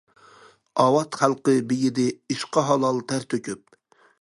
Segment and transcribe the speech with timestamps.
[0.83, 3.79] ئاۋات خەلقى بېيىدى، ئىشقا ھالال تەر تۆكۈپ.